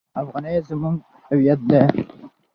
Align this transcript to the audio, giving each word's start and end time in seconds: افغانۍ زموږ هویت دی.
افغانۍ 0.21 0.55
زموږ 0.69 0.95
هویت 1.29 1.59
دی. 1.69 1.81